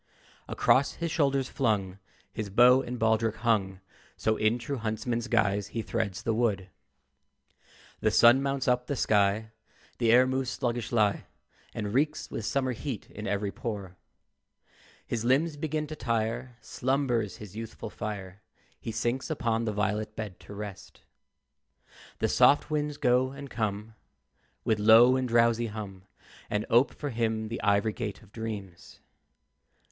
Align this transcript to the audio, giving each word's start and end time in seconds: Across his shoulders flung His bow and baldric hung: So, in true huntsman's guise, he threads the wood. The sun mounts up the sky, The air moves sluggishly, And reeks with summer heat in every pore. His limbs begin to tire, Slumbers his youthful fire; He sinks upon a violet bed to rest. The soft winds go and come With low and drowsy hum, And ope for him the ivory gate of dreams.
Across 0.47 0.93
his 0.93 1.11
shoulders 1.11 1.47
flung 1.47 1.99
His 2.33 2.49
bow 2.49 2.81
and 2.81 2.97
baldric 2.97 3.35
hung: 3.35 3.81
So, 4.17 4.35
in 4.35 4.57
true 4.57 4.77
huntsman's 4.77 5.27
guise, 5.27 5.67
he 5.67 5.83
threads 5.83 6.23
the 6.23 6.33
wood. 6.33 6.71
The 7.99 8.09
sun 8.09 8.41
mounts 8.41 8.67
up 8.67 8.87
the 8.87 8.95
sky, 8.95 9.51
The 9.99 10.11
air 10.11 10.25
moves 10.25 10.49
sluggishly, 10.49 11.25
And 11.75 11.93
reeks 11.93 12.31
with 12.31 12.47
summer 12.47 12.71
heat 12.71 13.11
in 13.11 13.27
every 13.27 13.51
pore. 13.51 13.95
His 15.05 15.23
limbs 15.23 15.55
begin 15.55 15.85
to 15.85 15.95
tire, 15.95 16.57
Slumbers 16.61 17.37
his 17.37 17.55
youthful 17.55 17.91
fire; 17.91 18.41
He 18.79 18.91
sinks 18.91 19.29
upon 19.29 19.67
a 19.67 19.71
violet 19.71 20.15
bed 20.15 20.39
to 20.39 20.55
rest. 20.55 21.01
The 22.17 22.27
soft 22.27 22.71
winds 22.71 22.97
go 22.97 23.33
and 23.33 23.51
come 23.51 23.93
With 24.63 24.79
low 24.79 25.15
and 25.15 25.27
drowsy 25.27 25.67
hum, 25.67 26.05
And 26.49 26.65
ope 26.71 26.91
for 26.91 27.11
him 27.11 27.49
the 27.49 27.61
ivory 27.61 27.93
gate 27.93 28.23
of 28.23 28.31
dreams. 28.31 28.99